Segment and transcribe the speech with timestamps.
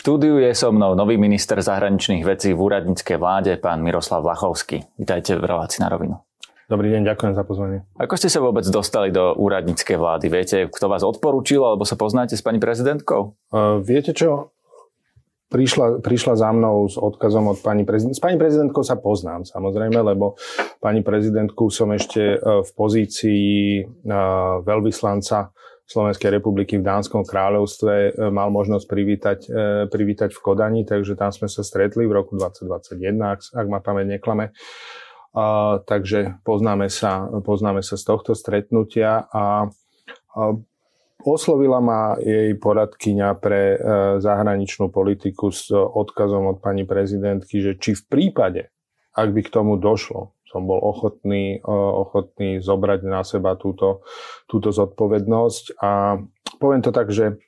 [0.00, 4.80] štúdiu je so mnou nový minister zahraničných vecí v úradníckej vláde, pán Miroslav Vlachovský.
[4.96, 6.16] Vítajte v relácii na rovinu.
[6.72, 7.84] Dobrý deň, ďakujem za pozvanie.
[8.00, 10.32] Ako ste sa vôbec dostali do úradníckej vlády?
[10.32, 13.36] Viete, kto vás odporúčil, alebo sa poznáte s pani prezidentkou?
[13.52, 14.56] Uh, viete čo?
[15.52, 18.16] Prišla, prišla za mnou s odkazom od pani prezidentky.
[18.16, 20.40] S pani prezidentkou sa poznám, samozrejme, lebo
[20.80, 23.84] pani prezidentku som ešte v pozícii
[24.64, 25.52] veľvyslanca
[25.90, 31.34] Slovenskej republiky v Dánskom kráľovstve e, mal možnosť privítať, e, privítať v Kodani, takže tam
[31.34, 34.54] sme sa stretli v roku 2021, ak, ak ma pamäť neklame.
[35.34, 39.66] A, takže poznáme sa, poznáme sa z tohto stretnutia a,
[40.30, 40.40] a
[41.26, 43.78] oslovila ma jej poradkyňa pre e,
[44.22, 48.62] zahraničnú politiku s odkazom od pani prezidentky, že či v prípade,
[49.18, 54.02] ak by k tomu došlo, som bol ochotný, ochotný zobrať na seba túto,
[54.50, 55.78] túto zodpovednosť.
[55.78, 56.18] A
[56.58, 57.38] poviem to tak, že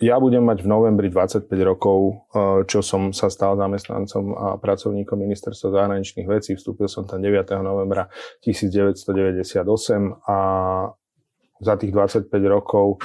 [0.00, 2.28] ja budem mať v novembri 25 rokov,
[2.68, 6.56] čo som sa stal zamestnancom a pracovníkom ministerstva zahraničných vecí.
[6.56, 7.48] Vstúpil som tam 9.
[7.64, 8.08] novembra
[8.44, 9.60] 1998
[10.24, 10.38] a
[11.60, 12.96] za tých 25 rokov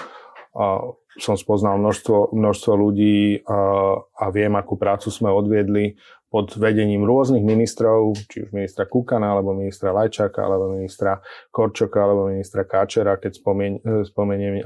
[1.16, 5.95] som spoznal množstvo, množstvo ľudí a viem, akú prácu sme odviedli
[6.35, 12.27] pod vedením rôznych ministrov, či už ministra Kukana, alebo ministra Lajčaka, alebo ministra Korčoka, alebo
[12.27, 14.63] ministra Káčera, keď spomen, spomeniem eh,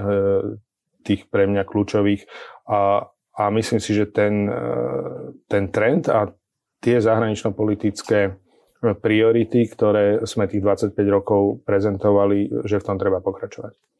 [1.05, 2.25] tých pre mňa kľúčových.
[2.73, 6.33] A, a myslím si, že ten, eh, ten trend a
[6.81, 8.33] tie zahranično-politické
[8.79, 13.88] priority, ktoré sme tých 25 rokov prezentovali, že v tom treba pokračovať.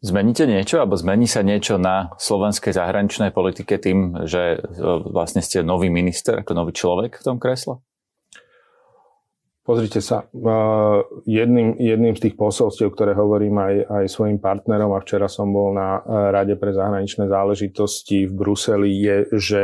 [0.00, 5.60] Zmeníte niečo, alebo zmení sa niečo na slovenskej zahraničnej politike tým, že e, vlastne ste
[5.60, 7.84] nový minister, ako nový človek v tom kresle?
[9.60, 10.24] Pozrite sa,
[11.28, 15.76] jedným, jedným z tých posolstiev, ktoré hovorím aj, aj svojim partnerom, a včera som bol
[15.76, 19.62] na e, Rade pre zahraničné záležitosti v Bruseli, je, že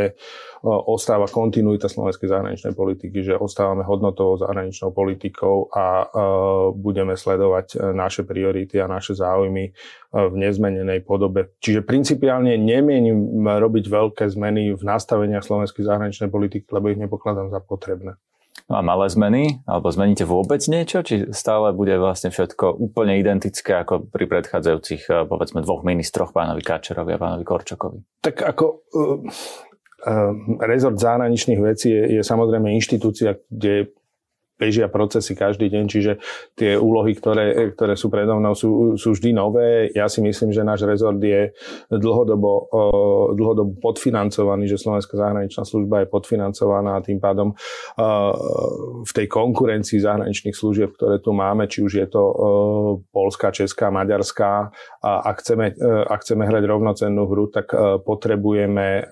[0.67, 6.05] ostáva kontinuita slovenskej zahraničnej politiky, že ostávame hodnotovou zahraničnou politikou a
[6.77, 9.73] budeme sledovať e, naše priority a naše záujmy e,
[10.13, 11.57] v nezmenenej podobe.
[11.65, 17.65] Čiže principiálne nemienim robiť veľké zmeny v nastaveniach slovenskej zahraničnej politiky, lebo ich nepokladám za
[17.65, 18.21] potrebné.
[18.67, 19.63] No a malé zmeny?
[19.63, 21.07] Alebo zmeníte vôbec niečo?
[21.07, 26.67] Či stále bude vlastne všetko úplne identické ako pri predchádzajúcich, e, povedzme, dvoch ministroch, pánovi
[26.67, 27.99] Káčerovi a pánovi Korčokovi?
[28.27, 28.65] Tak ako
[30.07, 33.91] Ehm, rezort zahraničných vecí je, je samozrejme inštitúcia, kde
[34.57, 36.13] bežia procesy každý deň, čiže
[36.57, 39.93] tie úlohy, ktoré, ktoré sú predo mnou, sú, sú vždy nové.
[39.93, 41.53] Ja si myslím, že náš rezort je
[41.93, 42.73] dlhodobo,
[43.37, 47.53] dlhodobo podfinancovaný, že Slovenská zahraničná služba je podfinancovaná a tým pádom
[49.05, 52.23] v tej konkurencii zahraničných služieb, ktoré tu máme, či už je to
[53.13, 54.73] Polská, Česká, Maďarská,
[55.05, 55.77] a ak chceme,
[56.09, 57.71] ak chceme hrať rovnocennú hru, tak
[58.03, 59.05] potrebujeme,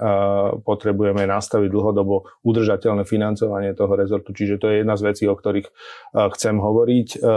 [0.64, 4.32] potrebujeme nastaviť dlhodobo udržateľné financovanie toho rezortu.
[4.32, 7.28] Čiže to je jedna z vecí, o ktorých eh, chcem hovoriť eh,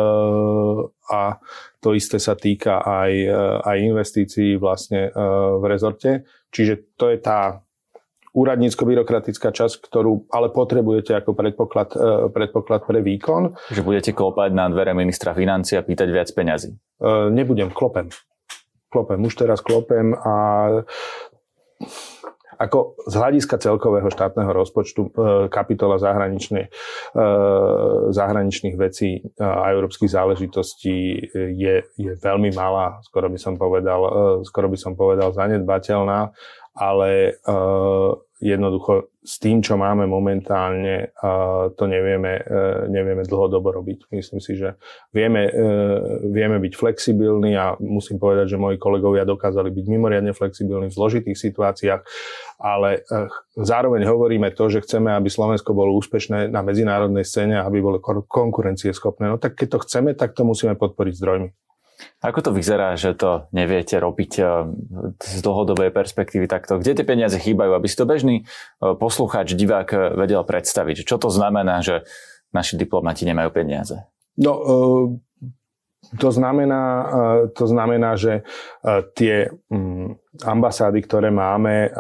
[1.10, 1.22] a
[1.82, 3.34] to isté sa týka aj, eh,
[3.66, 5.10] aj investícií vlastne
[5.58, 6.30] v rezorte.
[6.54, 7.66] Čiže to je tá
[8.38, 11.90] úradnícko-byrokratická časť, ktorú ale potrebujete ako predpoklad,
[12.30, 13.58] predpoklad pre výkon.
[13.74, 16.78] Že budete klopať na dvere ministra financí a pýtať viac peňazí?
[17.34, 18.14] Nebudem, klopem.
[18.94, 20.36] Klopem, už teraz klopem a
[22.58, 25.10] ako z hľadiska celkového štátneho rozpočtu e,
[25.48, 27.24] kapitola zahraničnej, e,
[28.10, 30.98] zahraničných vecí a európskych záležitostí
[31.34, 34.12] je, je veľmi malá, skoro by som povedal, e,
[34.50, 36.34] skoro by som povedal zanedbateľná,
[36.78, 37.42] ale
[38.38, 41.10] jednoducho s tým, čo máme momentálne,
[41.74, 42.44] to nevieme, e,
[42.86, 44.14] nevieme dlhodobo robiť.
[44.14, 44.78] Myslím si, že
[45.10, 45.52] vieme, e,
[46.30, 51.34] vieme byť flexibilní a musím povedať, že moji kolegovia dokázali byť mimoriadne flexibilní v zložitých
[51.34, 52.02] situáciách,
[52.62, 53.26] ale e,
[53.58, 59.34] zároveň hovoríme to, že chceme, aby Slovensko bolo úspešné na medzinárodnej scéne, aby bolo konkurencieschopné.
[59.34, 61.50] No tak keď to chceme, tak to musíme podporiť zdrojmi.
[62.22, 64.48] Ako to vyzerá, že to neviete robiť eh,
[65.18, 66.78] z dlhodobej perspektívy takto?
[66.78, 67.74] Kde tie peniaze chýbajú?
[67.74, 71.06] Aby si to bežný eh, poslucháč, divák eh, vedel predstaviť.
[71.06, 72.06] Čo to znamená, že
[72.54, 74.06] naši diplomati nemajú peniaze?
[74.38, 74.54] No,
[76.16, 76.84] to znamená,
[77.52, 78.48] to znamená, že
[79.12, 81.92] tie mm, ambasády, ktoré máme,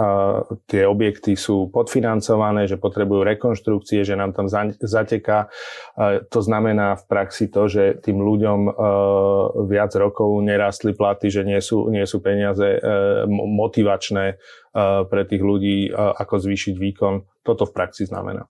[0.69, 4.47] tie objekty sú podfinancované, že potrebujú rekonštrukcie, že nám tam
[4.79, 5.51] zateká.
[6.31, 8.59] To znamená v praxi to, že tým ľuďom
[9.67, 12.79] viac rokov nerastli platy, že nie sú, nie sú peniaze
[13.27, 14.37] motivačné
[15.09, 17.13] pre tých ľudí, ako zvýšiť výkon.
[17.41, 18.45] Toto v praxi znamená.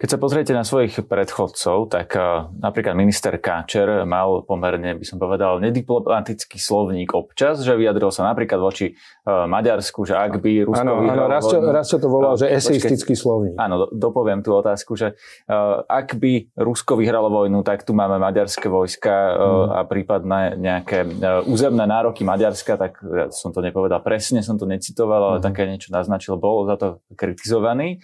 [0.00, 5.20] Keď sa pozriete na svojich predchodcov, tak uh, napríklad minister Káčer mal pomerne, by som
[5.20, 10.80] povedal, nediplomatický slovník občas, že vyjadril sa napríklad voči uh, Maďarsku, že ak by Rusko
[10.88, 11.44] Áno, áno raz,
[11.92, 13.60] čo, to volal, uh, že eseistický slovník.
[13.60, 15.20] Áno, do, dopoviem tú otázku, že
[15.52, 19.66] uh, ak by Rusko vyhralo vojnu, tak tu máme maďarské vojska uh, mm.
[19.68, 21.04] a prípadne nejaké
[21.44, 25.44] územné nároky Maďarska, tak ja som to nepovedal presne, som to necitoval, ale mm.
[25.44, 28.00] také niečo naznačil, bol za to kritizovaný.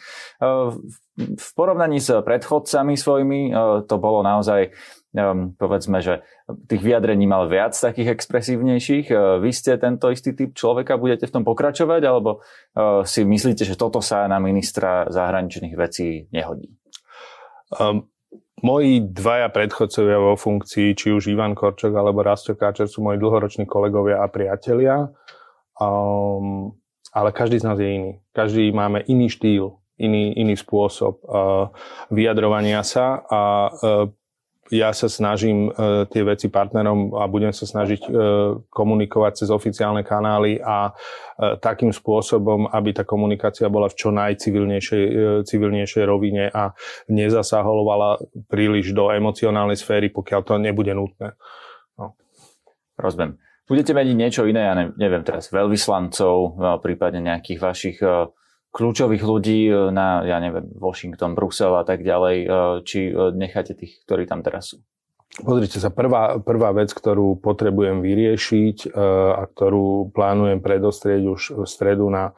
[1.16, 3.52] V porovnaní s predchodcami svojimi e,
[3.88, 5.20] to bolo naozaj, e,
[5.56, 6.20] povedzme, že
[6.68, 9.06] tých vyjadrení mal viac takých expresívnejších.
[9.08, 12.44] E, vy ste tento istý typ človeka, budete v tom pokračovať, alebo
[13.08, 16.76] si myslíte, že toto sa na ministra zahraničných vecí nehodí?
[17.72, 18.12] Um,
[18.60, 23.64] moji dvaja predchodcovia vo funkcii, či už Ivan Korčok alebo Rasto Káčer, sú moji dlhoroční
[23.64, 25.08] kolegovia a priatelia.
[25.80, 26.76] Um,
[27.16, 28.12] ale každý z nás je iný.
[28.36, 31.72] Každý máme iný štýl iný, iný spôsob uh,
[32.12, 34.06] vyjadrovania sa a uh,
[34.66, 38.10] ja sa snažím uh, tie veci partnerom a budem sa snažiť uh,
[38.66, 45.04] komunikovať cez oficiálne kanály a uh, takým spôsobom, aby tá komunikácia bola v čo najcivilnejšej
[45.06, 45.16] uh,
[45.46, 46.74] civilnejšej rovine a
[47.06, 48.18] nezasahovala
[48.50, 51.38] príliš do emocionálnej sféry, pokiaľ to nebude nutné.
[51.94, 52.18] No.
[52.98, 53.38] Rozumiem.
[53.66, 56.54] Budete meniť niečo iné, ja neviem teraz, veľvyslancov,
[56.86, 57.98] prípadne nejakých vašich
[58.76, 62.48] kľúčových ľudí e, na, ja neviem, Washington, Brusel a tak ďalej, e,
[62.84, 64.84] či e, necháte tých, ktorí tam teraz sú?
[65.36, 68.94] Pozrite sa, prvá, prvá vec, ktorú potrebujem vyriešiť
[69.36, 72.32] a ktorú plánujem predostrieť už v stredu na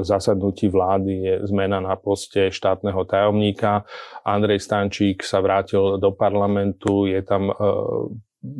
[0.00, 3.84] zasadnutí vlády je zmena na poste štátneho tajomníka.
[4.24, 7.52] Andrej Stančík sa vrátil do parlamentu, je tam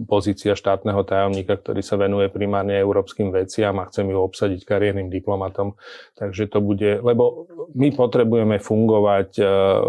[0.07, 5.79] pozícia štátneho tajomníka, ktorý sa venuje primárne európskym veciam a chcem ju obsadiť kariérnym diplomatom.
[6.19, 9.45] Takže to bude, lebo my potrebujeme fungovať e,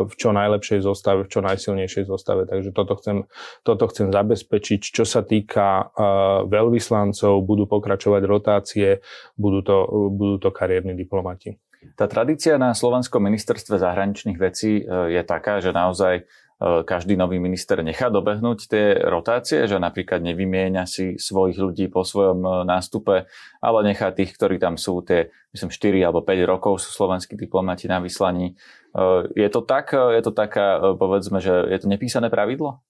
[0.06, 2.46] v čo najlepšej zostave, v čo najsilnejšej zostave.
[2.46, 3.26] Takže toto chcem,
[3.66, 4.82] toto chcem zabezpečiť.
[4.94, 6.06] Čo sa týka e,
[6.48, 8.90] veľvyslancov, budú pokračovať rotácie,
[9.36, 9.78] budú to,
[10.14, 11.58] budú to kariérni diplomati.
[11.94, 16.26] Tá tradícia na Slovenskom ministerstve zahraničných vecí e, je taká, že naozaj
[16.58, 22.42] každý nový minister nechá dobehnúť tie rotácie, že napríklad nevymieňa si svojich ľudí po svojom
[22.42, 23.30] e, nástupe,
[23.62, 27.86] ale nechá tých, ktorí tam sú tie, myslím, 4 alebo 5 rokov sú slovenskí diplomati
[27.86, 28.58] na vyslaní.
[28.58, 29.04] E,
[29.38, 32.82] je to tak, je to taká, povedzme, že je to nepísané pravidlo?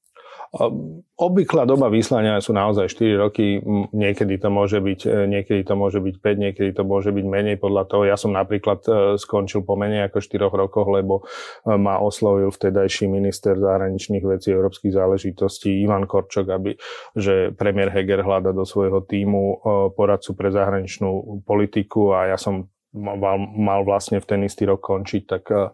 [1.17, 3.59] Obvyklá doba vyslania sú naozaj 4 roky,
[3.91, 7.57] niekedy to môže byť, e, niekedy to môže byť 5, niekedy to môže byť menej
[7.59, 8.03] podľa toho.
[8.07, 11.25] Ja som napríklad e, skončil po menej ako 4 rokoch, lebo
[11.67, 16.79] e, ma oslovil vtedajší minister zahraničných vecí európskych záležitostí Ivan Korčok, aby,
[17.17, 19.59] že premiér Heger hľada do svojho týmu
[19.97, 25.43] poradcu pre zahraničnú politiku a ja som mal, vlastne v ten istý rok končiť, tak
[25.53, 25.69] uh,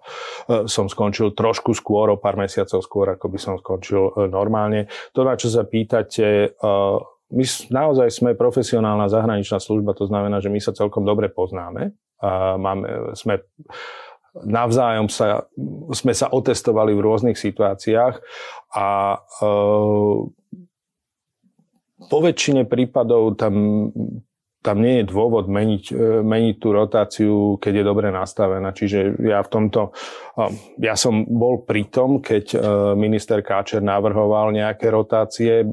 [0.67, 4.91] som skončil trošku skôr, o pár mesiacov skôr, ako by som skončil uh, normálne.
[5.15, 6.59] To, na čo sa pýtate,
[7.33, 11.97] my naozaj sme profesionálna zahraničná služba, to znamená, že my sa celkom dobre poznáme.
[12.61, 13.41] Máme, sme
[14.33, 15.49] navzájom sa,
[15.93, 18.15] sme sa otestovali v rôznych situáciách
[18.73, 18.87] a
[22.05, 23.89] po väčšine prípadov tam
[24.63, 28.71] tam nie je dôvod meniť, e, meniť tú rotáciu, keď je dobre nastavená.
[28.71, 29.91] Čiže ja v tomto,
[30.79, 32.57] ja som bol pri tom, keď e,
[32.95, 35.65] minister Káčer navrhoval nejaké rotácie e,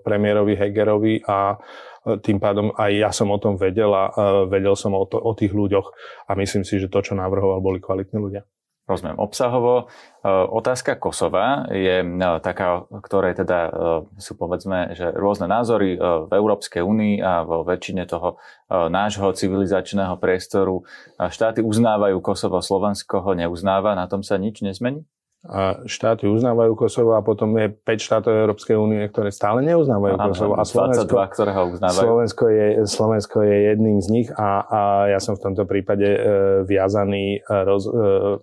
[0.00, 1.60] premiérovi Hegerovi a
[2.02, 4.10] tým pádom aj ja som o tom vedel a
[4.50, 5.86] vedel som o, to, o tých ľuďoch
[6.26, 8.42] a myslím si, že to, čo navrhoval, boli kvalitní ľudia.
[8.82, 9.14] Rozumiem.
[9.22, 12.06] Obsahovo e, otázka Kosova je e,
[12.42, 13.70] taká, ktorej teda e,
[14.18, 20.82] sú povedzme, že rôzne názory v Európskej únii a vo väčšine toho nášho civilizačného priestoru.
[21.20, 25.06] Štáty uznávajú Kosovo, Slovensko ho neuznáva, na tom sa nič nezmení?
[25.42, 30.26] A štáty uznávajú Kosovo a potom je 5 štátov Európskej únie, ktoré stále neuznávajú Aha,
[30.30, 30.52] Kosovo.
[30.54, 32.06] A Slovensko, 22, ktoré ho uznávajú.
[32.06, 34.80] Slovensko je, Slovensko je jedným z nich a, a
[35.10, 36.18] ja som v tomto prípade e,
[36.62, 38.38] viazaný e, roz, e,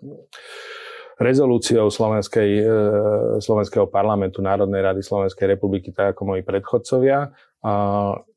[1.24, 2.64] rezolúciou Slovenskej, e,
[3.40, 7.32] Slovenského parlamentu Národnej rady Slovenskej republiky, tak ako moji predchodcovia.
[7.64, 7.74] A,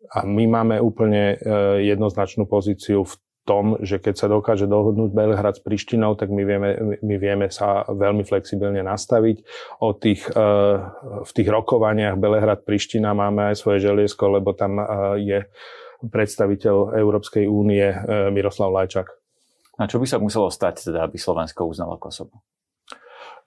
[0.06, 5.58] a my máme úplne e, jednoznačnú pozíciu v tom, že keď sa dokáže dohodnúť Belehrad
[5.58, 6.70] s Prištinou, tak my vieme,
[7.02, 9.42] my vieme sa veľmi flexibilne nastaviť.
[9.82, 10.38] O tých, e,
[11.26, 14.84] v tých rokovaniach Belehrad-Priština máme aj svoje želiesko, lebo tam e,
[15.26, 15.38] je
[16.06, 17.96] predstaviteľ Európskej únie e,
[18.30, 19.08] Miroslav Lajčák.
[19.82, 22.46] A čo by sa muselo stať, teda, aby Slovensko uznalo Kosovo?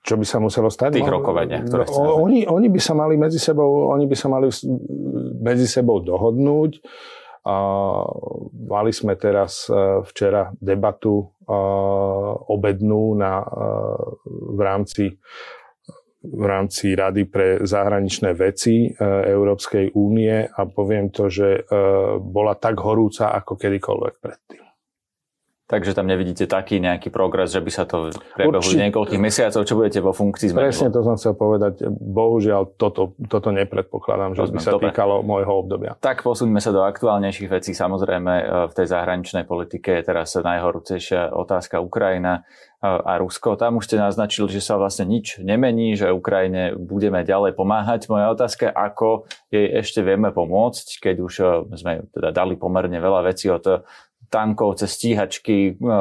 [0.05, 1.01] Čo by sa muselo stať?
[1.01, 4.27] Tých no, rokovaniach, ktoré no, oni, oni by sa mali medzi sebou, oni by sa
[4.29, 4.51] mali
[5.41, 6.77] medzi sebou dohodnúť
[8.65, 11.25] mali sme teraz e, včera debatu e,
[12.49, 13.47] obednú na, e,
[14.57, 15.05] v rámci
[16.25, 21.69] v rámci Rady pre zahraničné veci Európskej únie a poviem to, že
[22.17, 24.65] bola tak horúca ako kedykoľvek predtým.
[25.65, 29.97] Takže tam nevidíte taký nejaký progres, že by sa to prebehu niekoľkých mesiacov, čo budete
[29.97, 30.69] vo funkcii zmenilo?
[30.69, 31.89] Presne to som chcel povedať.
[31.89, 34.93] Bohužiaľ, toto, toto nepredpokladám, že by sa dobre.
[34.93, 35.97] týkalo môjho obdobia.
[35.97, 37.73] Tak posuňme sa do aktuálnejších vecí.
[37.73, 43.57] Samozrejme, e, v tej zahraničnej politike je teraz najhorúcejšia otázka Ukrajina e, a Rusko.
[43.57, 48.05] Tam už ste naznačili, že sa vlastne nič nemení, že Ukrajine budeme ďalej pomáhať.
[48.05, 53.33] Moja otázka ako jej ešte vieme pomôcť, keď už e, sme teda dali pomerne veľa
[53.33, 53.81] vecí od
[54.35, 55.93] tankov, cez stíhačky, e,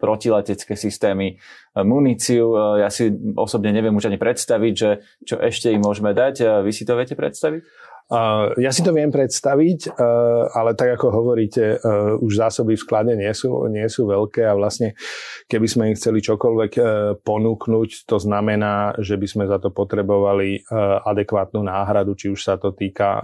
[0.00, 2.56] protiletecké systémy, e, muníciu.
[2.56, 6.64] E, ja si osobne neviem už ani predstaviť, že čo ešte im môžeme dať.
[6.64, 7.91] Vy si to viete predstaviť?
[8.60, 9.96] Ja si to viem predstaviť,
[10.52, 11.80] ale tak ako hovoríte,
[12.20, 14.92] už zásoby v sklade nie sú, nie sú veľké a vlastne
[15.48, 16.72] keby sme im chceli čokoľvek
[17.24, 20.60] ponúknuť, to znamená, že by sme za to potrebovali
[21.08, 23.16] adekvátnu náhradu, či už sa to týka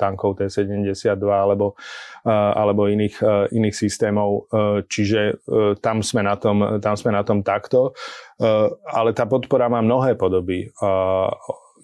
[0.00, 1.76] tankov T-72 alebo
[2.24, 4.52] alebo iných, iných systémov.
[4.88, 5.40] Čiže
[5.80, 7.96] tam sme, na tom, tam sme na tom takto.
[8.92, 10.68] Ale tá podpora má mnohé podoby.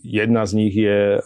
[0.07, 1.19] Jedna z nich je,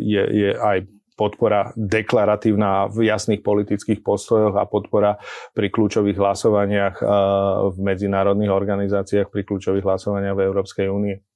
[0.00, 5.14] je, je aj podpora deklaratívna v jasných politických postojoch a podpora
[5.54, 6.96] pri kľúčových hlasovaniach
[7.70, 11.33] v medzinárodných organizáciách, pri kľúčových hlasovaniach v Európskej únii.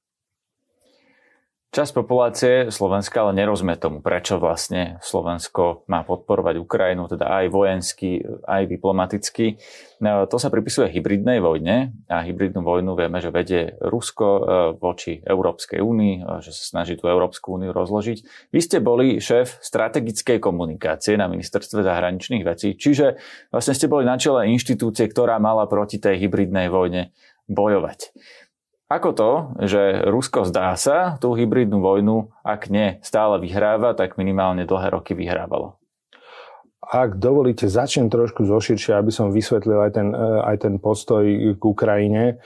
[1.69, 8.25] Časť populácie Slovenska ale nerozumie tomu, prečo vlastne Slovensko má podporovať Ukrajinu, teda aj vojensky,
[8.49, 9.61] aj diplomaticky.
[10.01, 14.41] No, to sa pripisuje hybridnej vojne a hybridnú vojnu vieme, že vedie Rusko e,
[14.81, 18.49] voči Európskej únii, e, že sa snaží tú Európsku úniu rozložiť.
[18.49, 23.21] Vy ste boli šéf strategickej komunikácie na ministerstve zahraničných vecí, čiže
[23.53, 27.13] vlastne ste boli na čele inštitúcie, ktorá mala proti tej hybridnej vojne
[27.45, 28.13] bojovať.
[28.89, 29.33] Ako to,
[29.69, 35.13] že Rusko zdá sa tú hybridnú vojnu, ak nie stále vyhráva, tak minimálne dlhé roky
[35.13, 35.77] vyhrávalo?
[36.81, 41.21] Ak dovolíte, začnem trošku zoširšie, aby som vysvetlil aj ten, eh, aj ten postoj
[41.61, 42.41] k Ukrajine.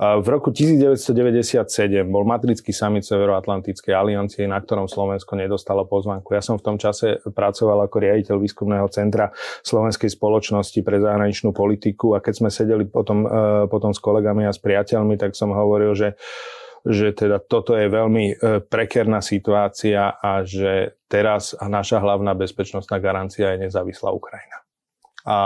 [0.00, 1.68] V roku 1997
[2.08, 6.32] bol Madridský summit Severoatlantickej aliancie, na ktorom Slovensko nedostalo pozvanku.
[6.32, 9.30] Ja som v tom čase pracoval ako riaditeľ výskumného centra
[9.62, 14.56] Slovenskej spoločnosti pre zahraničnú politiku a keď sme sedeli potom, e, potom s kolegami a
[14.56, 16.16] s priateľmi, tak som hovoril, že
[16.82, 18.34] že teda toto je veľmi e,
[18.66, 24.61] prekerná situácia a že teraz naša hlavná bezpečnostná garancia je nezávislá Ukrajina.
[25.22, 25.36] A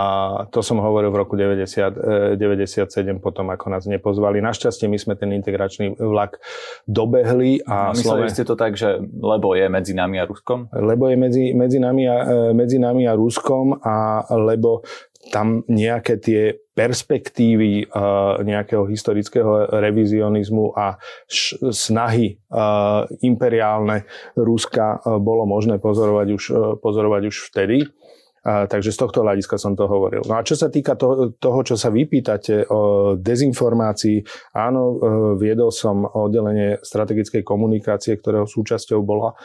[0.49, 4.41] to som hovoril v roku 90, 97 e, potom, ako nás nepozvali.
[4.41, 6.41] Našťastie my sme ten integračný vlak
[6.89, 7.61] dobehli.
[7.69, 8.33] A Mysleli Sloven...
[8.33, 10.69] ste to tak, že lebo je medzi nami a Ruskom?
[10.73, 14.81] Lebo je medzi, medzi, nami, a, e, medzi nami a Ruskom a lebo
[15.29, 24.05] tam nejaké tie perspektívy uh, nejakého historického revizionizmu a š- snahy uh, imperiálne
[24.37, 27.89] Ruska uh, bolo možné pozorovať už, uh, pozorovať už vtedy.
[28.47, 30.23] Takže z tohto hľadiska som to hovoril.
[30.23, 34.23] No a čo sa týka to, toho, čo sa vypýtate o dezinformácii,
[34.55, 34.95] áno, e,
[35.35, 39.35] viedol som oddelenie strategickej komunikácie, ktorého súčasťou bola,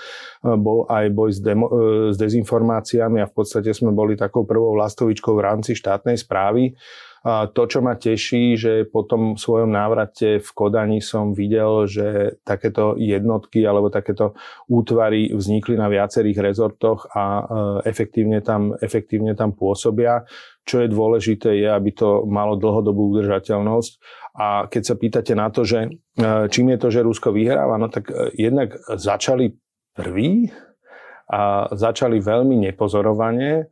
[0.46, 4.46] e, bol aj boj s, demo, e, s dezinformáciami a v podstate sme boli takou
[4.46, 6.70] prvou lastovičkou v rámci štátnej správy.
[7.22, 12.98] To, čo ma teší, že po tom svojom návrate v Kodani som videl, že takéto
[12.98, 14.34] jednotky alebo takéto
[14.66, 17.42] útvary vznikli na viacerých rezortoch a e,
[17.86, 20.26] efektívne tam, efektívne tam pôsobia.
[20.66, 23.92] Čo je dôležité, je, aby to malo dlhodobú udržateľnosť.
[24.42, 27.86] A keď sa pýtate na to, že e, čím je to, že Rusko vyhráva, no
[27.86, 29.54] tak e, jednak začali
[29.94, 30.50] prví
[31.30, 33.70] a začali veľmi nepozorovane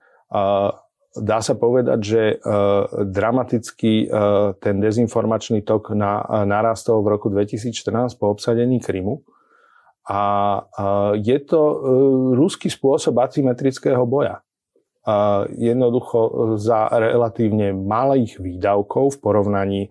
[1.17, 5.99] dá sa povedať, že uh, dramaticky uh, ten dezinformačný tok uh,
[6.47, 9.23] narastol v roku 2014 po obsadení Krymu.
[10.11, 10.23] A
[11.23, 11.61] je to
[12.35, 14.43] ruský spôsob asymetrického boja.
[15.57, 19.91] Jednoducho za relatívne malých výdavkov v porovnaní e,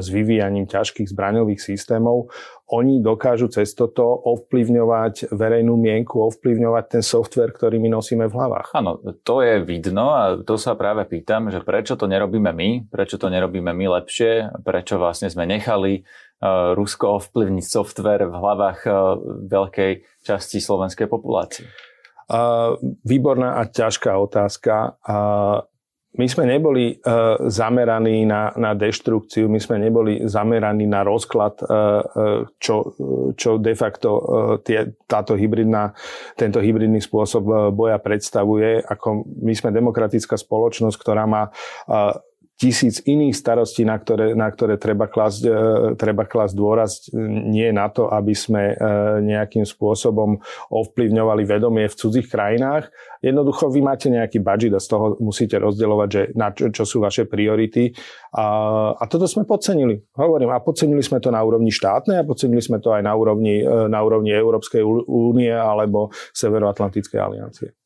[0.00, 2.32] s vyvíjaním ťažkých zbraňových systémov,
[2.66, 8.74] oni dokážu cez toto ovplyvňovať verejnú mienku, ovplyvňovať ten software, ktorý my nosíme v hlavách.
[8.74, 13.22] Áno, to je vidno a to sa práve pýtam, že prečo to nerobíme my, prečo
[13.22, 19.14] to nerobíme my lepšie, prečo vlastne sme nechali uh, Rusko ovplyvniť software v hlavách uh,
[19.46, 21.70] veľkej časti slovenskej populácie.
[23.06, 24.98] Výborná a ťažká otázka.
[26.16, 32.48] My sme neboli uh, zameraní na, na deštrukciu, my sme neboli zameraní na rozklad, uh,
[32.56, 32.96] čo,
[33.36, 34.08] čo de facto
[34.64, 35.92] tie, táto hybridná,
[36.32, 38.80] tento hybridný spôsob boja predstavuje.
[38.80, 41.52] Ako my sme demokratická spoločnosť, ktorá má
[42.56, 45.52] tisíc iných starostí, na ktoré, na ktoré treba, klasť, e,
[46.00, 48.74] treba klasť dôraz, nie na to, aby sme e,
[49.20, 50.40] nejakým spôsobom
[50.72, 52.88] ovplyvňovali vedomie v cudzích krajinách.
[53.20, 57.04] Jednoducho vy máte nejaký budget a z toho musíte rozdeľovať, že na čo, čo sú
[57.04, 57.92] vaše priority.
[58.32, 58.46] A,
[58.96, 60.00] a toto sme podcenili.
[60.16, 63.60] Hovorím, a podcenili sme to na úrovni štátnej a podcenili sme to aj na úrovni,
[63.60, 67.76] e, na úrovni Európskej únie alebo Severoatlantickej aliancie.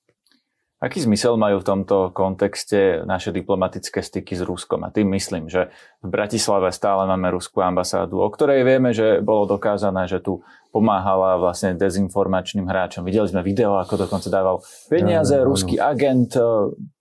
[0.80, 4.80] Aký zmysel majú v tomto kontexte naše diplomatické styky s Ruskom?
[4.80, 5.68] A tým myslím, že
[6.00, 10.40] v Bratislave stále máme ruskú ambasádu, o ktorej vieme, že bolo dokázané, že tu
[10.72, 13.04] pomáhala vlastne dezinformačným hráčom.
[13.04, 16.40] Videli sme video, ako dokonca dával peniaze, no, no, ruský agent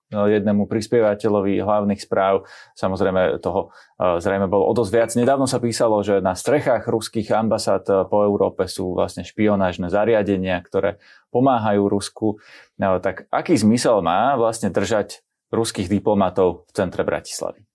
[0.10, 2.50] jednému prispievateľovi hlavných správ.
[2.74, 5.10] Samozrejme toho e, zrejme bolo o dosť viac.
[5.14, 10.58] Nedávno sa písalo, že na strechách ruských ambasád e, po Európe sú vlastne špionážne zariadenia,
[10.66, 10.98] ktoré
[11.30, 12.42] pomáhajú Rusku.
[12.82, 15.22] No, tak aký zmysel má vlastne držať
[15.54, 17.66] ruských diplomatov v centre Bratislavy?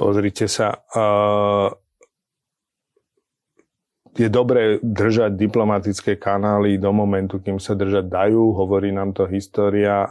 [0.00, 1.89] Pozrite sa, uh
[4.20, 8.52] je dobré držať diplomatické kanály do momentu, kým sa držať dajú.
[8.52, 10.04] Hovorí nám to história.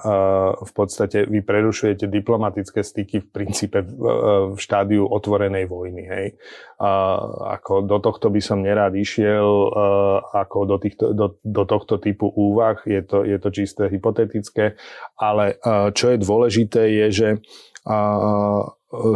[0.57, 6.03] V podstate vy prerušujete diplomatické styky v princípe v štádiu otvorenej vojny.
[6.09, 6.27] Hej.
[7.53, 9.69] Ako do tohto by som nerád išiel,
[10.33, 12.81] ako do, týchto, do, do tohto typu úvah.
[12.89, 14.73] Je to, je to čisté hypotetické.
[15.21, 15.61] Ale
[15.93, 17.29] čo je dôležité je, že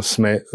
[0.06, 0.46] sme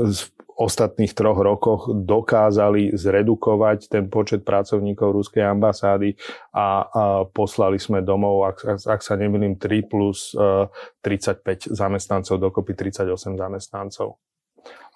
[0.59, 6.19] ostatných troch rokoch dokázali zredukovať ten počet pracovníkov ruskej ambasády
[6.51, 10.67] a, a poslali sme domov, ak, ak sa nemýlim, 3 plus uh,
[10.99, 14.19] e, 35 zamestnancov, dokopy 38 zamestnancov.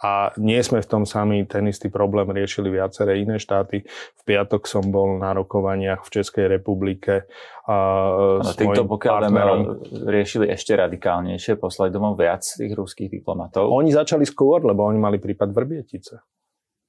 [0.03, 3.87] A nie sme v tom sami, ten istý problém riešili viaceré iné štáty.
[4.19, 7.23] V piatok som bol na rokovaniach v Českej republike
[7.63, 7.75] a
[8.43, 9.59] s týchto, pokiaľ partnerom.
[10.03, 13.71] riešili ešte radikálnejšie, poslali domov viac tých ruských diplomatov.
[13.71, 16.19] Oni začali skôr, lebo oni mali prípad Vrbietice.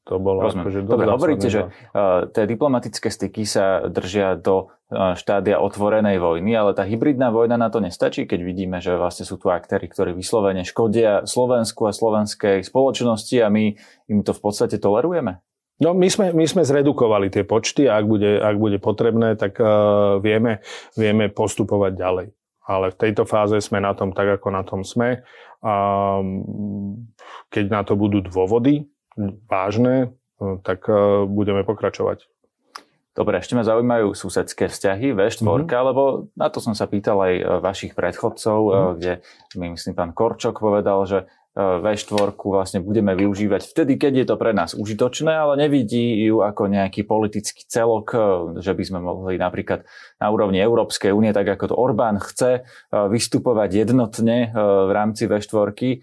[0.05, 0.65] To bolo Rozumiem.
[0.69, 6.53] akože Dobre, hovoríte, že uh, tie diplomatické styky sa držia do uh, štádia otvorenej vojny,
[6.53, 10.13] ale tá hybridná vojna na to nestačí, keď vidíme, že vlastne sú tu aktéry, ktorí
[10.13, 13.81] vyslovene škodia Slovensku a slovenskej spoločnosti a my
[14.13, 15.41] im to v podstate tolerujeme?
[15.81, 19.57] No, my sme, my sme zredukovali tie počty a ak bude, ak bude potrebné, tak
[19.57, 20.61] uh, vieme,
[21.01, 22.29] vieme postupovať ďalej.
[22.65, 25.25] Ale v tejto fáze sme na tom tak, ako na tom sme.
[25.65, 27.09] Um,
[27.49, 28.89] keď na to budú dôvody,
[29.49, 32.27] vážne, e, tak e, budeme pokračovať.
[33.15, 35.87] Dobre, ešte ma zaujímajú susedské vzťahy V4, mm-hmm.
[35.87, 36.03] lebo
[36.35, 38.93] na to som sa pýtal aj e, vašich predchodcov, mm-hmm.
[38.99, 39.13] kde
[39.55, 44.51] mi myslím pán Korčok povedal, že V4 vlastne budeme využívať vtedy, keď je to pre
[44.51, 48.11] nás užitočné, ale nevidí ju ako nejaký politický celok,
[48.59, 49.87] že by sme mohli napríklad
[50.19, 56.03] na úrovni Európskej únie, tak ako to Orbán chce, vystupovať jednotne v rámci V4,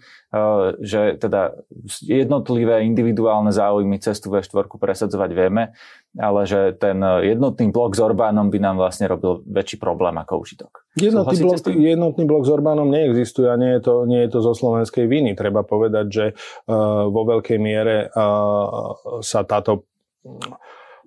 [0.80, 1.52] že teda
[2.00, 5.76] jednotlivé individuálne záujmy cestu V4 presadzovať vieme,
[6.12, 10.84] ale že ten jednotný blok s Orbánom by nám vlastne robil väčší problém ako užitok.
[11.00, 14.52] Jednotný blok, jednotný blok s Orbánom neexistuje a nie je, to, nie je to zo
[14.52, 15.32] slovenskej viny.
[15.32, 18.92] Treba povedať, že uh, vo veľkej miere uh,
[19.24, 19.88] sa táto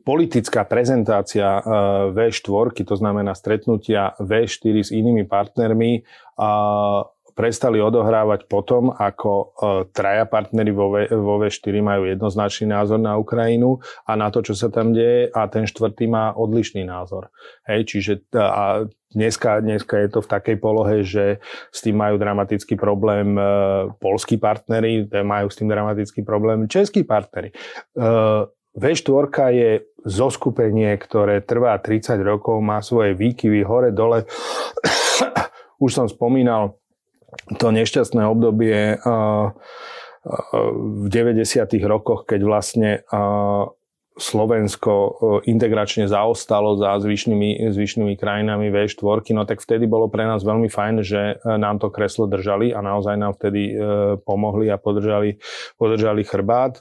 [0.05, 1.65] politická prezentácia
[2.13, 6.05] V4, to znamená stretnutia V4 s inými partnermi,
[7.35, 9.45] prestali odohrávať potom, ako e,
[9.91, 14.55] traja partnery vo, v, vo V4 majú jednoznačný názor na Ukrajinu a na to, čo
[14.55, 17.29] sa tam deje a ten štvrtý má odlišný názor.
[17.67, 21.43] Hej, čiže e, a dneska, dneska je to v takej polohe, že
[21.75, 23.43] s tým majú dramatický problém e,
[23.99, 27.51] polskí partnery, majú s tým dramatický problém českí partnery.
[27.51, 27.55] E,
[28.75, 29.71] V4 je
[30.07, 34.23] zoskupenie, ktoré trvá 30 rokov, má svoje výkyvy hore-dole.
[35.83, 36.79] Už som spomínal
[37.57, 38.97] to nešťastné obdobie
[40.75, 41.69] v 90.
[41.85, 42.89] rokoch, keď vlastne
[44.15, 44.91] Slovensko
[45.43, 50.95] integračne zaostalo za zvyšnými, zvyšnými krajinami V4, no tak vtedy bolo pre nás veľmi fajn,
[51.03, 53.75] že nám to kreslo držali a naozaj nám vtedy
[54.23, 55.35] pomohli a podržali,
[55.75, 56.79] podržali chrbát.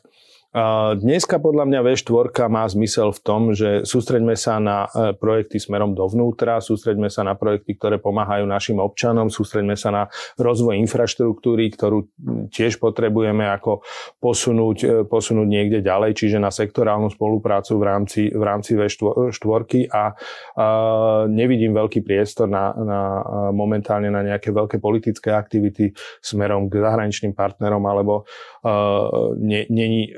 [0.95, 5.99] Dneska podľa mňa V4 má zmysel v tom, že sústreďme sa na e, projekty smerom
[5.99, 10.03] dovnútra, sústreďme sa na projekty, ktoré pomáhajú našim občanom, sústreďme sa na
[10.39, 12.07] rozvoj infraštruktúry, ktorú
[12.55, 13.83] tiež potrebujeme ako
[14.23, 20.15] posunúť, e, posunúť niekde ďalej, čiže na sektorálnu spoluprácu v rámci, v rámci V4 a,
[21.27, 23.01] nevidím veľký priestor na, na,
[23.51, 25.91] momentálne na nejaké veľké politické aktivity
[26.23, 28.23] smerom k zahraničným partnerom alebo
[29.69, 30.15] není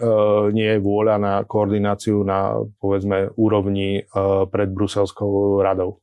[0.53, 4.03] nie je vôľa na koordináciu na, povedzme, úrovni e,
[4.49, 6.01] pred Bruselskou radou.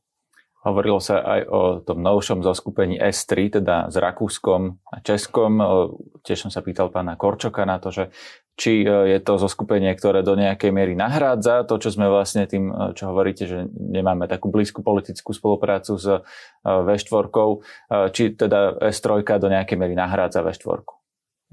[0.64, 5.52] Hovorilo sa aj o tom novšom zoskupení S3, teda s Rakúskom a Českom.
[5.60, 5.64] E,
[6.24, 8.08] tiež som sa pýtal pána Korčoka na to, že
[8.56, 12.72] či e, je to zoskupenie, ktoré do nejakej miery nahrádza to, čo sme vlastne tým,
[12.96, 16.24] čo hovoríte, že nemáme takú blízku politickú spoluprácu s
[16.64, 17.28] V4,
[18.10, 21.03] či teda S3 do nejakej miery nahrádza V4.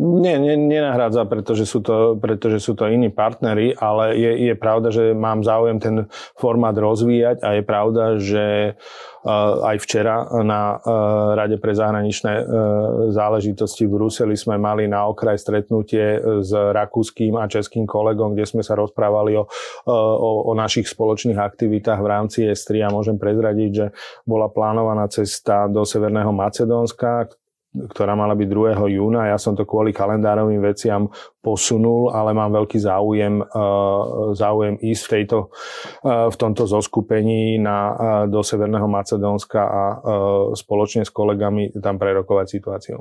[0.01, 4.89] Nie, nie, nenahrádza, pretože sú, to, pretože sú to iní partnery, ale je, je pravda,
[4.89, 5.95] že mám záujem ten
[6.33, 12.45] formát rozvíjať a je pravda, že uh, aj včera na uh, Rade pre zahraničné uh,
[13.13, 18.65] záležitosti v Bruseli sme mali na okraj stretnutie s rakúským a českým kolegom, kde sme
[18.65, 19.45] sa rozprávali o,
[19.85, 23.85] o, o našich spoločných aktivitách v rámci S3 a môžem prezradiť, že
[24.25, 27.29] bola plánovaná cesta do Severného Macedónska,
[27.71, 28.99] ktorá mala byť 2.
[28.99, 29.31] júna.
[29.31, 31.07] Ja som to kvôli kalendárovým veciam
[31.39, 34.01] posunul, ale mám veľký záujem, eh,
[34.35, 35.37] záujem ísť v, tejto,
[36.03, 37.95] eh, v tomto zoskupení na, eh,
[38.27, 39.83] do Severného Macedónska a
[40.53, 42.99] spoločne s kolegami tam prerokovať situáciu.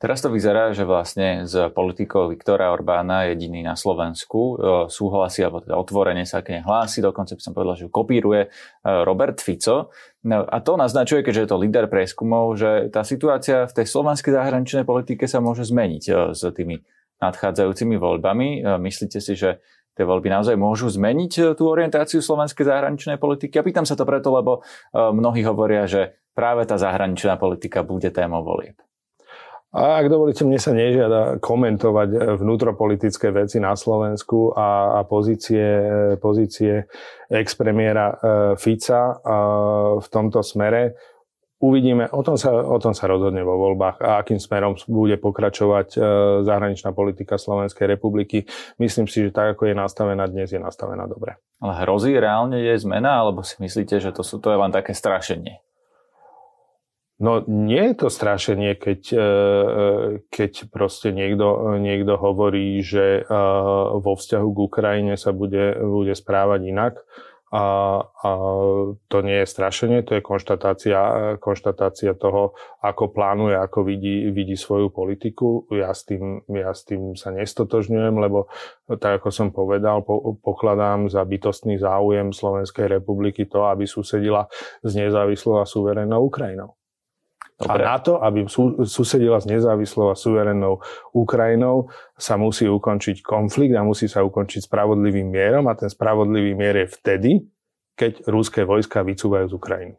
[0.00, 4.56] Teraz to vyzerá, že vlastne s politikou Viktora Orbána jediný na Slovensku
[4.88, 8.48] súhlasí, alebo teda otvorene sa k nej hlási, dokonca by som povedal, že kopíruje
[8.80, 9.92] Robert Fico.
[10.24, 14.32] No, a to naznačuje, keďže je to líder prieskumov, že tá situácia v tej slovenskej
[14.32, 16.80] zahraničnej politike sa môže zmeniť s tými
[17.20, 18.64] nadchádzajúcimi voľbami.
[18.80, 19.60] Myslíte si, že
[20.00, 23.60] tie voľby naozaj môžu zmeniť tú orientáciu slovenskej zahraničnej politiky?
[23.60, 24.64] A pýtam sa to preto, lebo
[24.96, 28.80] mnohí hovoria, že práve tá zahraničná politika bude témou volieb.
[29.70, 35.62] A ak dovolíte, mne sa nežiada komentovať vnútropolitické veci na Slovensku a, a pozície,
[36.18, 36.90] pozície
[37.30, 38.14] ex-premiéra e,
[38.58, 39.22] Fica
[39.94, 40.98] v tomto smere.
[41.62, 45.92] Uvidíme, o tom, sa, o tom sa rozhodne vo voľbách a akým smerom bude pokračovať
[46.40, 48.48] zahraničná politika Slovenskej republiky.
[48.80, 51.36] Myslím si, že tak, ako je nastavená dnes, je nastavená dobre.
[51.60, 54.96] Ale hrozí reálne je zmena, alebo si myslíte, že to, sú, to je len také
[54.96, 55.60] strašenie?
[57.20, 59.24] No nie je to strašenie, keď, e, e,
[60.32, 63.22] keď proste niekto, niekto hovorí, že e,
[64.00, 66.94] vo vzťahu k Ukrajine sa bude, bude správať inak.
[67.50, 67.66] A,
[68.06, 68.30] a
[69.10, 74.88] to nie je strašenie, to je konštatácia, konštatácia toho, ako plánuje, ako vidí, vidí svoju
[74.88, 75.66] politiku.
[75.74, 78.48] Ja s, tým, ja s tým sa nestotožňujem, lebo
[78.86, 84.46] tak ako som povedal, po, pokladám za bytostný záujem Slovenskej republiky to, aby susedila
[84.80, 86.79] s nezávislou a suverénnou Ukrajinou.
[87.60, 87.84] Dobre.
[87.84, 88.48] A na to, aby
[88.88, 90.80] susedila s nezávislou a suverennou
[91.12, 96.72] Ukrajinou, sa musí ukončiť konflikt a musí sa ukončiť spravodlivým mierom a ten spravodlivý mier
[96.80, 97.32] je vtedy,
[98.00, 99.94] keď rúské vojska vycúvajú z Ukrajiny.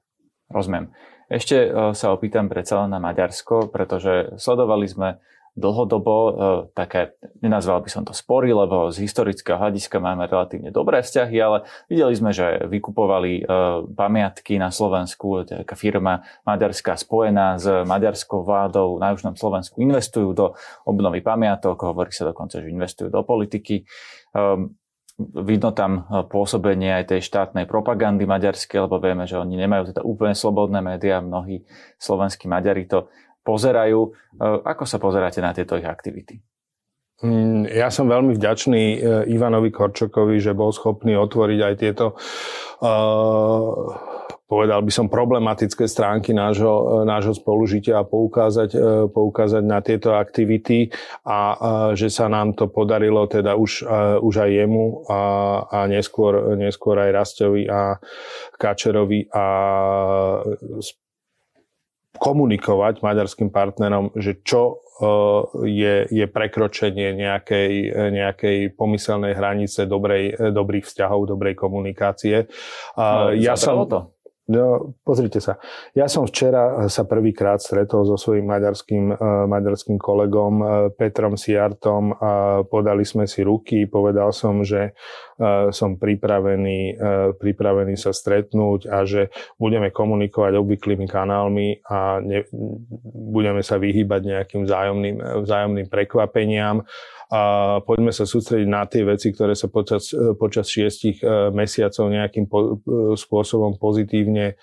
[0.49, 0.89] Rozumiem.
[1.29, 5.21] Ešte e, sa opýtam predsa na Maďarsko, pretože sledovali sme
[5.51, 6.31] dlhodobo e,
[6.71, 11.67] také, nenazval by som to spory, lebo z historického hľadiska máme relatívne dobré vzťahy, ale
[11.91, 13.43] videli sme, že vykupovali e,
[13.91, 20.55] pamiatky na Slovensku, taká firma maďarská spojená s maďarskou vládou na južnom Slovensku, investujú do
[20.87, 23.83] obnovy pamiatok, hovorí sa dokonca, že investujú do politiky.
[24.31, 24.79] Um,
[25.21, 30.33] vidno tam pôsobenie aj tej štátnej propagandy maďarskej, lebo vieme, že oni nemajú teda úplne
[30.33, 31.61] slobodné médiá, mnohí
[32.01, 33.11] slovenskí Maďari to
[33.41, 34.01] pozerajú.
[34.07, 34.09] E,
[34.65, 36.39] ako sa pozeráte na tieto ich aktivity?
[37.21, 38.97] Mm, ja som veľmi vďačný e,
[39.29, 44.11] Ivanovi Korčokovi, že bol schopný otvoriť aj tieto uh,
[44.51, 48.75] povedal by som, problematické stránky nášho, nášho spolužitia a poukázať,
[49.15, 50.91] poukázať na tieto aktivity
[51.23, 51.39] a, a
[51.95, 53.87] že sa nám to podarilo teda už,
[54.19, 55.21] už aj jemu a,
[55.71, 57.95] a neskôr, neskôr aj Rastovi a
[58.59, 59.45] Kačerovi a
[62.19, 64.73] komunikovať maďarským partnerom, že čo e,
[65.67, 67.73] je, je prekročenie nejakej,
[68.11, 72.51] nejakej pomyselnej hranice dobrej, dobrých vzťahov, dobrej komunikácie.
[72.99, 74.20] No, ja som, to?
[74.51, 75.55] No, pozrite sa.
[75.95, 82.11] Ja som včera sa prvýkrát stretol so svojím maďarským, uh, maďarským kolegom uh, Petrom Siartom
[82.19, 83.87] a podali sme si ruky.
[83.87, 86.99] Povedal som, že uh, som pripravený,
[87.39, 92.43] pripravený sa stretnúť a že budeme komunikovať obvyklými kanálmi a ne,
[93.31, 96.83] budeme sa vyhýbať nejakým vzájomným, vzájomným prekvapeniam
[97.31, 97.41] a
[97.87, 102.75] poďme sa sústrediť na tie veci, ktoré sa počas, počas šiestich e, mesiacov nejakým po,
[102.75, 104.55] e, spôsobom pozitívne e,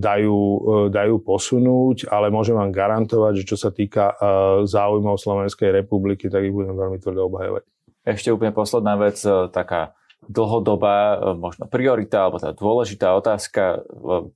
[0.00, 0.40] dajú,
[0.88, 4.16] dajú posunúť, ale môžem vám garantovať, že čo sa týka
[4.64, 7.62] záujmov Slovenskej republiky, tak ich budem veľmi tvrdo obhajovať.
[8.08, 9.20] Ešte úplne posledná vec,
[9.52, 9.97] taká
[10.28, 13.80] dlhodobá možno priorita alebo tá dôležitá otázka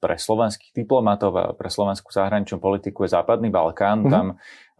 [0.01, 4.09] pre slovenských diplomatov a pre slovenskú zahraničnú politiku je Západný Balkán.
[4.09, 4.13] Mm-hmm.
[4.13, 4.27] Tam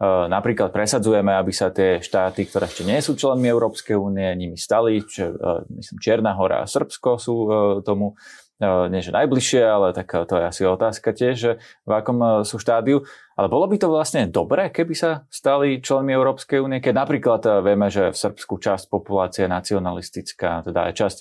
[0.03, 4.57] E, napríklad presadzujeme, aby sa tie štáty, ktoré ešte nie sú členmi Európskej únie, nimi
[4.59, 7.49] stali, čo, e, myslím, Čierna hora a Srbsko sú e,
[7.87, 8.19] tomu
[8.61, 11.51] nie že najbližšie, ale tak to je asi otázka tiež, že
[11.83, 13.03] v akom sú štádiu.
[13.33, 17.89] Ale bolo by to vlastne dobré, keby sa stali členmi Európskej únie, keď napríklad vieme,
[17.89, 21.17] že v Srbsku časť populácie je nacionalistická, teda aj časť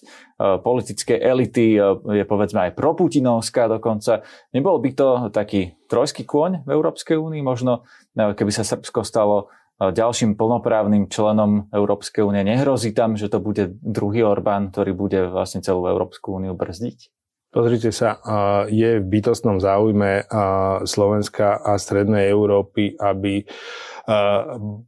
[0.61, 1.81] politickej elity
[2.21, 4.21] je povedzme aj proputinovská dokonca.
[4.53, 7.41] Nebol by to taký trojský kôň v Európskej únii?
[7.41, 9.49] Možno keby sa Srbsko stalo
[9.81, 15.65] ďalším plnoprávnym členom Európskej únie, nehrozí tam, že to bude druhý Orbán, ktorý bude vlastne
[15.65, 17.22] celú Európsku úniu brzdiť?
[17.53, 18.17] Pozrite sa,
[18.73, 20.25] je v bytostnom záujme
[20.89, 23.45] Slovenska a Strednej Európy, aby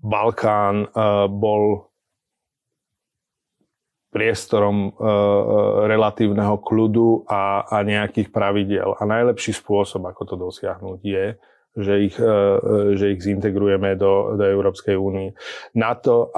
[0.00, 0.88] Balkán
[1.28, 1.92] bol
[4.08, 4.96] priestorom
[5.92, 8.96] relatívneho kľudu a, a nejakých pravidiel.
[8.96, 11.36] A najlepší spôsob, ako to dosiahnuť, je
[11.74, 15.34] že ich, e, e, že ich zintegrujeme do, do Európskej únie.
[15.74, 16.30] Na to,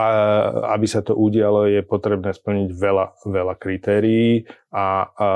[0.65, 5.29] aby sa to udialo, je potrebné splniť veľa, veľa kritérií a, a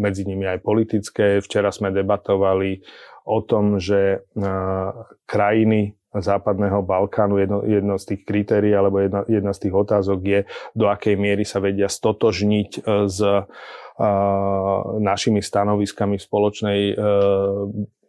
[0.00, 1.44] medzi nimi aj politické.
[1.44, 2.80] Včera sme debatovali
[3.28, 4.24] o tom, že
[5.28, 10.40] krajiny západného Balkánu, jedno, jedno z tých kritérií alebo jedna, jedna z tých otázok je,
[10.72, 13.20] do akej miery sa vedia stotožniť e, s
[15.00, 16.80] našimi stanoviskami v spoločnej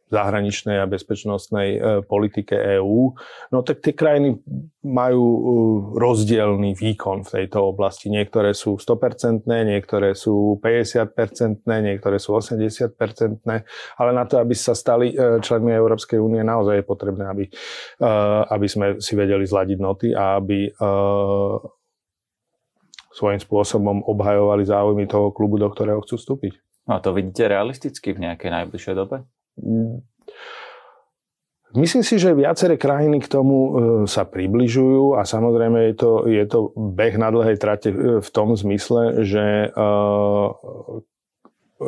[0.08, 3.12] zahraničnej a bezpečnostnej e, politike EÚ,
[3.52, 4.39] no tak tie krajiny
[4.88, 5.39] majú e,
[6.00, 8.08] rozdielný výkon v tejto oblasti.
[8.08, 13.43] Niektoré sú 100%, niektoré sú 50%, niektoré sú 80%,
[14.00, 17.46] ale na to, aby sa stali e, členmi Európskej únie, naozaj je potrebné, aby,
[18.48, 20.72] aby sme si vedeli zladiť noty a aby
[23.12, 26.54] svojím spôsobom obhajovali záujmy toho klubu, do ktorého chcú vstúpiť.
[26.88, 29.26] No a to vidíte realisticky v nejakej najbližšej dobe?
[31.76, 33.70] Myslím si, že viaceré krajiny k tomu e,
[34.08, 38.56] sa približujú a samozrejme je to, je to beh na dlhej trate e, v tom
[38.56, 39.88] zmysle, že, e,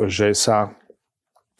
[0.06, 0.76] že sa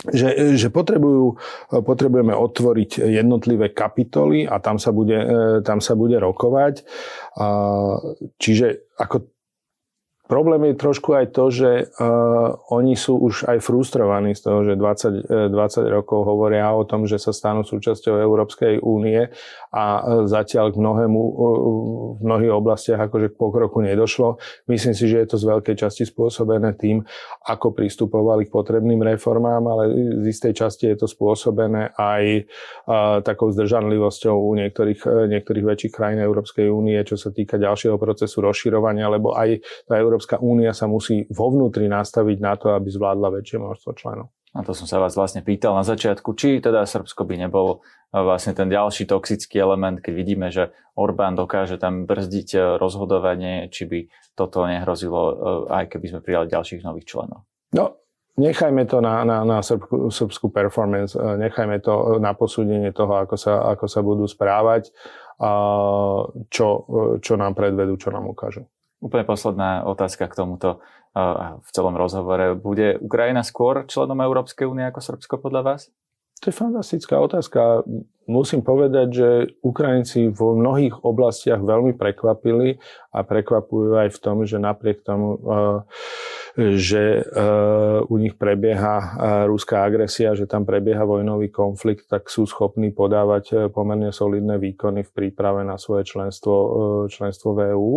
[0.00, 1.36] že, že potrebujú,
[1.84, 5.20] potrebujeme otvoriť jednotlivé kapitoly a tam sa bude,
[5.60, 6.88] tam sa bude rokovať.
[8.40, 9.28] Čiže ako
[10.30, 14.78] Problém je trošku aj to, že uh, oni sú už aj frustrovaní z toho, že
[14.78, 19.26] 20, 20 e, rokov hovoria o tom, že sa stanú súčasťou Európskej únie
[19.74, 21.58] a uh, zatiaľ k mnohému, uh,
[22.14, 24.38] v mnohých oblastiach akože k pokroku nedošlo.
[24.70, 27.02] Myslím si, že je to z veľkej časti spôsobené tým,
[27.50, 32.46] ako pristupovali k potrebným reformám, ale z istej časti je to spôsobené aj
[32.86, 37.98] uh, takou zdržanlivosťou u niektorých, uh, niektorých väčších krajín Európskej únie, čo sa týka ďalšieho
[37.98, 39.58] procesu rozširovania, lebo aj
[39.90, 43.90] tá Európska Európska únia sa musí vo vnútri nastaviť na to, aby zvládla väčšie množstvo
[43.96, 44.28] členov.
[44.52, 47.80] A to som sa vás vlastne pýtal na začiatku, či teda Srbsko by nebol
[48.12, 53.72] e, vlastne ten ďalší toxický element, keď vidíme, že Orbán dokáže tam brzdiť e, rozhodovanie,
[53.72, 53.98] či by
[54.36, 55.34] toto nehrozilo, e,
[55.72, 57.48] aj keby sme prijali ďalších nových členov.
[57.72, 57.96] No,
[58.36, 63.72] nechajme to na, na, na srbskú, srbskú performance, nechajme to na posúdenie toho, ako sa,
[63.72, 64.92] ako sa budú správať,
[65.40, 65.50] a
[66.52, 66.68] čo,
[67.24, 68.68] čo nám predvedú, čo nám ukážu.
[69.00, 70.84] Úplne posledná otázka k tomuto
[71.58, 72.54] v celom rozhovore.
[72.54, 75.82] Bude Ukrajina skôr členom Európskej únie ako Srbsko podľa vás?
[76.40, 77.84] To je fantastická otázka.
[78.24, 79.28] Musím povedať, že
[79.60, 82.80] Ukrajinci vo mnohých oblastiach veľmi prekvapili
[83.12, 85.36] a prekvapujú aj v tom, že napriek tomu,
[86.56, 87.26] že
[88.08, 88.96] u nich prebieha
[89.50, 95.10] ruská agresia, že tam prebieha vojnový konflikt, tak sú schopní podávať pomerne solidné výkony v
[95.12, 96.54] príprave na svoje členstvo,
[97.12, 97.92] členstvo v EÚ.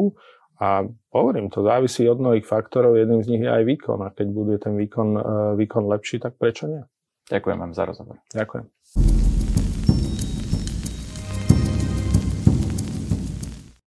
[0.64, 4.00] A hovorím, to závisí od mnohých faktorov, jedným z nich je aj výkon.
[4.00, 5.22] A keď bude ten výkon, e,
[5.60, 6.80] výkon lepší, tak prečo nie?
[7.28, 8.24] Ďakujem vám za rozhovor.
[8.32, 8.64] Ďakujem.